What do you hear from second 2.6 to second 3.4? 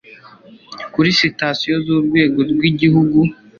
igihugu